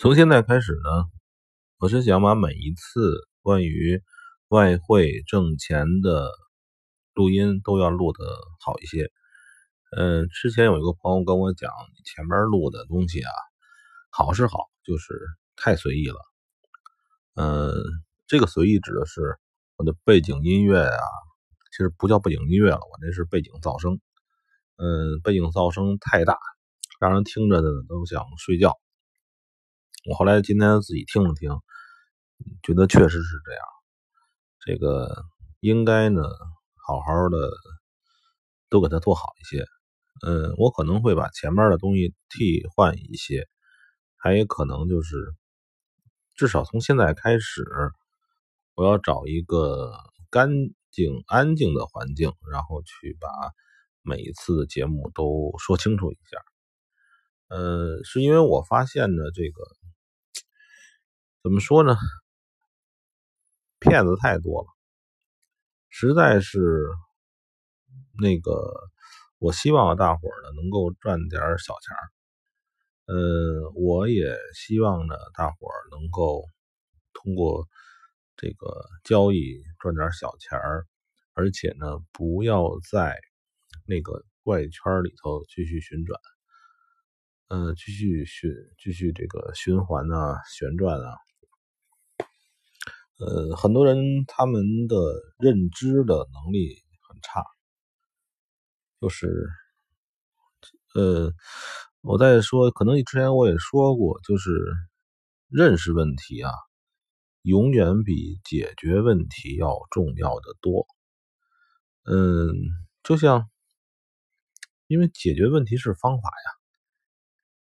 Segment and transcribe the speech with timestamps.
[0.00, 1.06] 从现在开始呢，
[1.80, 4.00] 我是想把每一次关于
[4.46, 6.30] 外汇挣钱的
[7.14, 8.24] 录音都要录的
[8.60, 9.10] 好一些。
[9.90, 11.72] 嗯，之前有一个朋友跟我讲，
[12.04, 13.32] 前面录的东西啊，
[14.10, 15.18] 好是好，就是
[15.56, 16.20] 太随意了。
[17.34, 17.74] 嗯，
[18.28, 19.36] 这个随意指的是
[19.74, 21.02] 我的背景音乐啊，
[21.72, 23.98] 其实不叫背景音乐了，我那是背景噪声。
[24.76, 26.38] 嗯，背景噪声太大，
[27.00, 28.78] 让人听着呢都想睡觉。
[30.04, 31.50] 我后来今天自己听了听，
[32.62, 33.62] 觉得确实是这样。
[34.60, 35.24] 这个
[35.60, 36.22] 应该呢，
[36.86, 37.50] 好好的
[38.70, 39.66] 都给它做好一些。
[40.24, 43.48] 嗯，我可能会把前面的东西替换一些，
[44.16, 45.34] 还有可能就是，
[46.36, 47.64] 至少从现在开始，
[48.74, 49.92] 我要找一个
[50.30, 50.48] 干
[50.92, 53.28] 净、安静的环境，然后去把
[54.02, 56.38] 每一次的节目都说清楚一下。
[57.48, 59.76] 嗯，是因为我发现呢，这个。
[61.42, 61.96] 怎么说呢？
[63.80, 64.68] 骗子太多了，
[65.88, 66.58] 实在是
[68.20, 68.50] 那个，
[69.38, 72.02] 我希望大伙儿呢能够赚点小钱儿。
[73.06, 76.44] 嗯，我也希望呢大伙儿能够
[77.12, 77.68] 通过
[78.36, 80.86] 这个交易赚点小钱儿，
[81.34, 83.16] 而且呢不要在
[83.86, 86.20] 那个怪圈里头继续旋转，
[87.46, 91.27] 嗯，继续循继续这个循环啊，旋转啊。
[93.18, 94.96] 呃，很多人他们的
[95.38, 96.76] 认知的能力
[97.08, 97.42] 很差，
[99.00, 99.48] 就是，
[100.94, 101.32] 呃，
[102.02, 104.50] 我在说，可能之前我也说过，就是
[105.48, 106.52] 认识问题啊，
[107.42, 110.86] 永远比解决问题要重要的多。
[112.06, 112.52] 嗯，
[113.02, 113.48] 就像，
[114.86, 116.58] 因为解决问题是方法呀。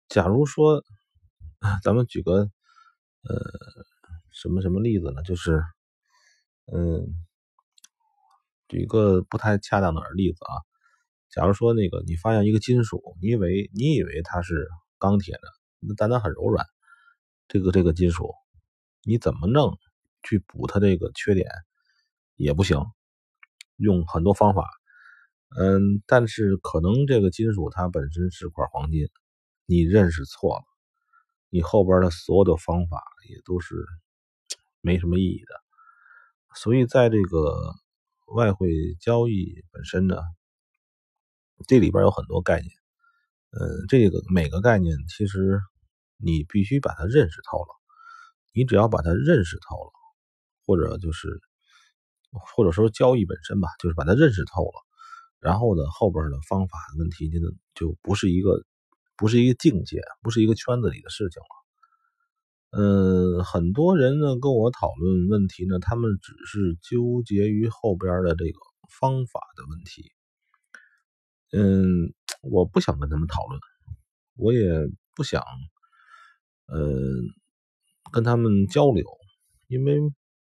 [0.10, 0.84] 假如说，
[1.84, 2.34] 咱们举个，
[3.24, 3.95] 呃。
[4.36, 5.24] 什么什么例子呢？
[5.24, 5.64] 就是，
[6.66, 7.26] 嗯，
[8.68, 10.60] 举一个不太恰当的例子啊。
[11.30, 14.68] 假如说那个你发现一个金属，你以为你以为它是
[15.00, 16.66] 钢铁的，但它很柔软。
[17.48, 18.34] 这个这个金属，
[19.04, 19.78] 你怎么弄
[20.22, 21.50] 去补它这个缺点
[22.36, 22.78] 也不行，
[23.78, 24.70] 用很多方法。
[25.58, 29.08] 嗯，但是可能这个金属它本身是块黄金，
[29.66, 30.66] 你认识错了，
[31.50, 33.76] 你后边的所有的方法也都是。
[34.86, 35.54] 没什么意义的，
[36.54, 37.74] 所以在这个
[38.36, 38.70] 外汇
[39.02, 40.22] 交易本身呢，
[41.68, 42.70] 这里边有很多概念，
[43.50, 45.60] 嗯，这个每个概念其实
[46.18, 47.74] 你必须把它认识透了，
[48.54, 49.92] 你只要把它认识透了，
[50.68, 51.42] 或者就是
[52.30, 54.86] 或者说交易本身吧，就是把它认识透了，
[55.40, 57.40] 然后呢后边的方法问题就
[57.74, 58.64] 就不是一个
[59.18, 61.65] 不是一个境界，不是一个圈子里的事情了。
[62.78, 68.60] 嗯，很多人呢跟我讨论问题呢，他们只是纠结于后边的这个
[69.00, 70.12] 方法的问题。
[71.54, 73.62] 嗯，我不想跟他们讨论，
[74.36, 75.42] 我也不想，
[76.66, 76.82] 呃，
[78.12, 79.06] 跟他们交流，
[79.68, 79.98] 因为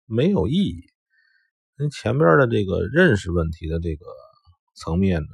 [0.07, 0.85] 没有意义。
[1.77, 4.07] 那前边的这个认识问题的这个
[4.77, 5.29] 层面呢，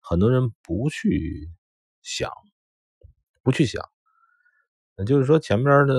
[0.00, 1.48] 很多人不去
[2.02, 2.30] 想，
[3.42, 3.91] 不去想。
[4.98, 5.94] 也就是说，前面的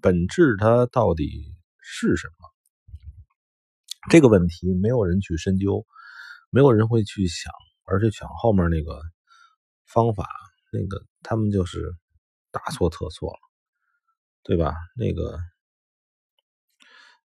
[0.00, 1.30] 本质它到底
[1.80, 2.50] 是什么？
[4.10, 5.86] 这个问题没有人去深究，
[6.50, 7.52] 没有人会去想，
[7.84, 9.00] 而且想后面那个
[9.86, 10.28] 方法，
[10.72, 11.94] 那个他们就是
[12.50, 13.38] 大错特错了，
[14.42, 14.74] 对吧？
[14.94, 15.38] 那个，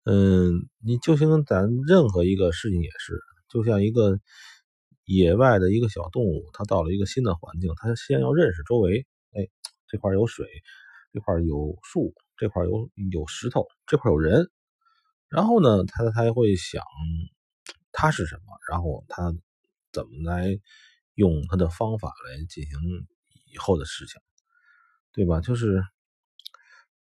[0.06, 4.20] 嗯，你就像咱任何一个事情也是，就像一个
[5.06, 9.06] 野外的一个小动物，它到了一个新的环境，它先要认识周围，
[9.94, 10.48] 这块有水，
[11.14, 14.50] 这块有树，这块有有石头，这块有人。
[15.30, 16.82] 然后呢，他他会想，
[17.92, 18.58] 他是什么？
[18.72, 19.32] 然后他
[19.92, 20.48] 怎么来
[21.14, 22.74] 用他的方法来进行
[23.46, 24.20] 以后的事情，
[25.12, 25.42] 对吧？
[25.42, 25.84] 就是，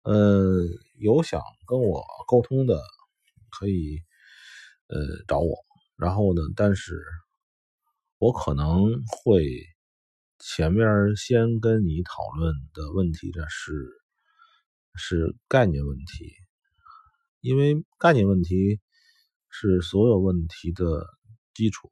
[0.01, 0.65] 呃，
[0.99, 2.81] 有想跟我沟通的，
[3.51, 3.99] 可以
[4.87, 4.97] 呃
[5.27, 5.59] 找我。
[5.99, 6.99] 然后呢，但是
[8.17, 9.45] 我可能会。
[10.38, 10.87] 前面
[11.17, 13.73] 先跟你讨论的问题呢是
[14.94, 16.32] 是概念问题，
[17.40, 18.81] 因为概念问题
[19.49, 21.06] 是所有问题的
[21.55, 21.90] 基础。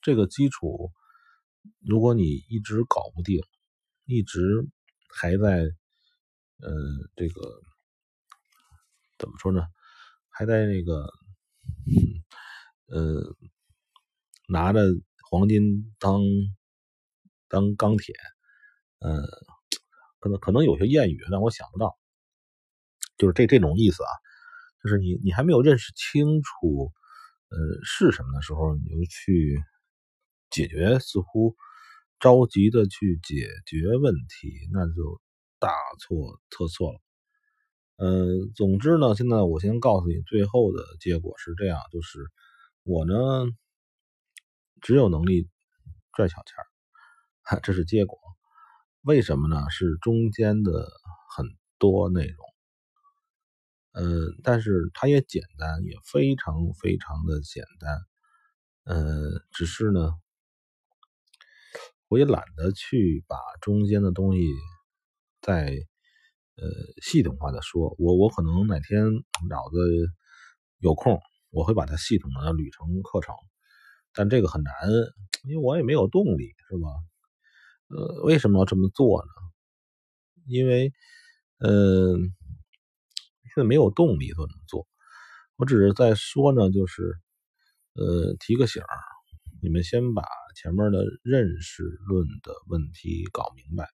[0.00, 0.92] 这个基础，
[1.80, 3.40] 如果你一直搞不定，
[4.04, 4.68] 一直
[5.12, 5.62] 还在
[6.58, 6.70] 呃
[7.16, 7.40] 这个
[9.18, 9.62] 怎么说呢？
[10.28, 11.10] 还在那个
[12.86, 13.36] 呃
[14.48, 14.80] 拿着
[15.28, 16.22] 黄金当。
[17.52, 18.14] 当钢铁，
[19.00, 19.20] 嗯，
[20.20, 21.98] 可能可能有些谚语让我想不到，
[23.18, 24.10] 就是这这种意思啊，
[24.82, 26.90] 就是你你还没有认识清楚，
[27.50, 29.62] 呃是什么的时候，你就去
[30.48, 31.54] 解决，似乎
[32.18, 35.20] 着急的去解决问题，那就
[35.58, 35.68] 大
[36.00, 37.00] 错特错了。
[37.98, 42.18] 嗯，总之呢，现在我先告诉你，最后的结果是这样，就是
[42.82, 43.44] 我呢
[44.80, 45.50] 只有能力
[46.14, 46.71] 赚小钱
[47.42, 48.18] 哈这是结果。
[49.02, 49.68] 为什么呢？
[49.68, 50.88] 是中间的
[51.34, 51.44] 很
[51.78, 52.46] 多内容，
[53.94, 57.98] 嗯，但是它也简单，也非常非常的简单，
[58.84, 60.12] 嗯，只是呢，
[62.06, 64.46] 我也懒得去把中间的东西
[65.40, 65.66] 再
[66.54, 66.64] 呃
[67.02, 69.04] 系统化的说，我我可能哪天
[69.48, 69.78] 脑子
[70.78, 73.34] 有空，我会把它系统的捋成课程，
[74.14, 74.72] 但这个很难，
[75.42, 76.86] 因为我也没有动力，是吧？
[77.94, 79.28] 呃，为什么要这么做呢？
[80.46, 80.92] 因为，
[81.58, 82.32] 嗯，
[83.44, 84.86] 现在没有动力做这么做。
[85.56, 87.14] 我只是在说呢，就是，
[87.94, 88.96] 呃，提个醒儿，
[89.62, 90.24] 你们先把
[90.56, 93.88] 前面的认识论的问题搞明白，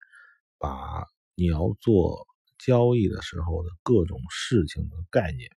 [0.58, 1.04] 把
[1.34, 2.26] 你要做
[2.58, 5.50] 交易的时候的各种事情的概念，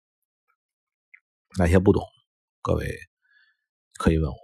[1.57, 2.03] 哪些不懂，
[2.61, 2.99] 各位
[3.99, 4.37] 可以问我，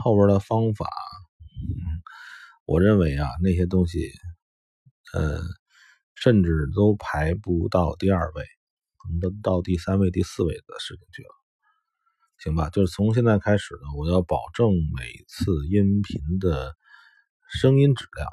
[0.00, 0.86] 后边的方法。
[1.62, 2.02] 嗯
[2.70, 4.12] 我认为啊，那些东西，
[5.12, 5.40] 呃，
[6.14, 8.44] 甚至都排不到第二位，
[8.96, 11.28] 可能都到第三位、第四位的事情去了，
[12.38, 12.70] 行吧？
[12.70, 16.76] 就是从现在开始呢，我要保证每次音频的
[17.48, 18.28] 声音质量